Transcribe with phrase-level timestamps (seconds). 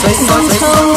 [0.00, 0.91] 这讲秋，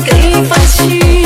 [0.00, 1.21] 几给欢喜。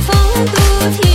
[0.00, 1.09] 风不停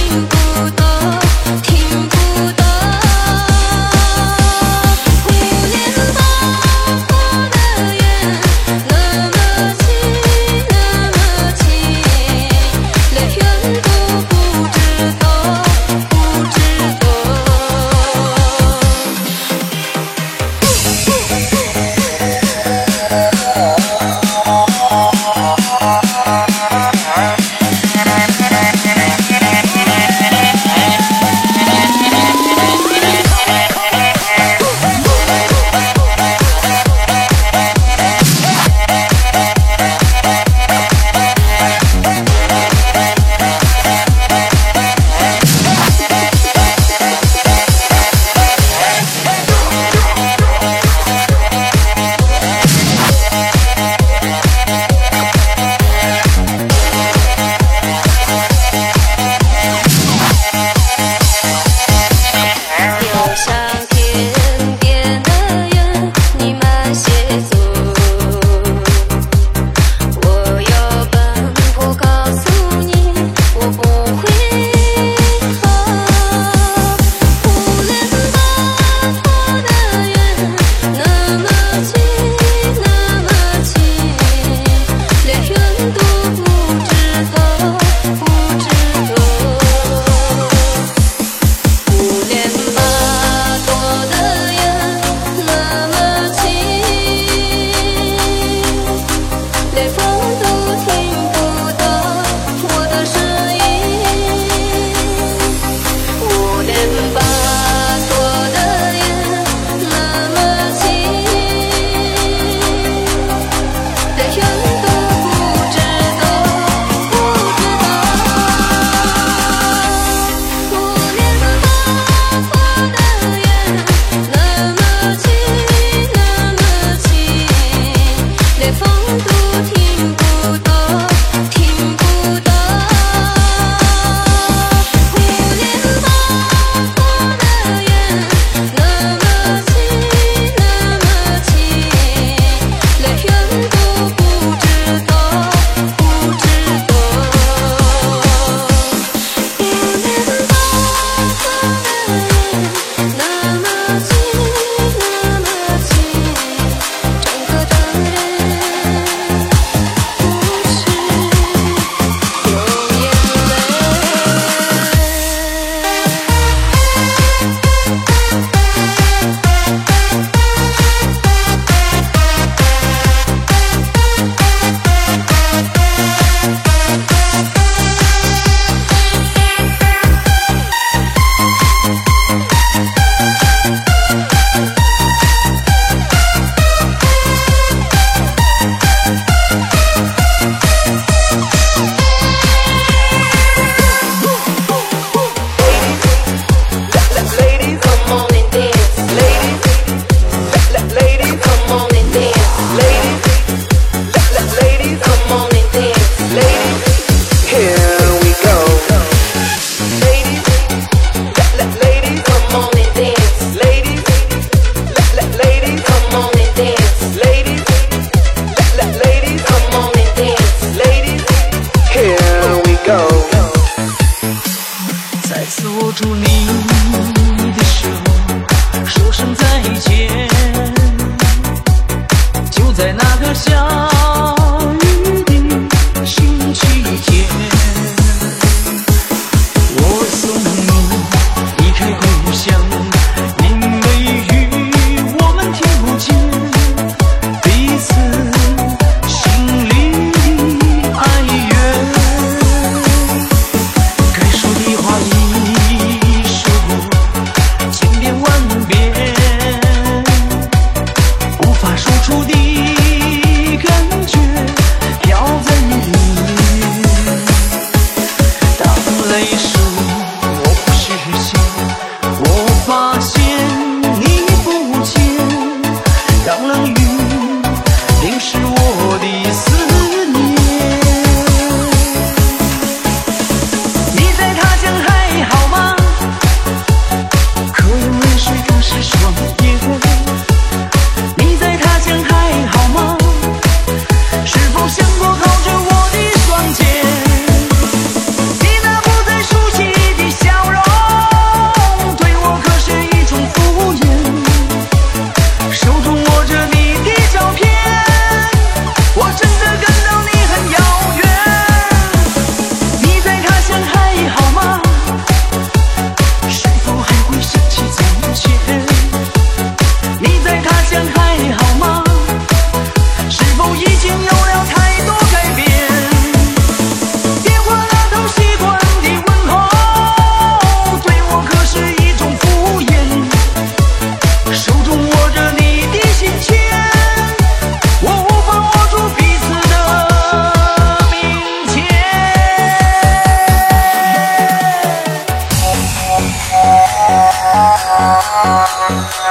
[233.36, 233.95] 想。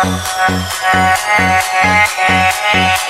[0.04, 0.20] Thank
[2.98, 3.03] you.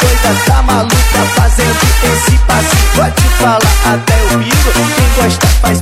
[0.00, 0.94] doida, tá maluca
[1.36, 5.80] Fazendo esse passinho Pode falar até o bingo Quem gosta faz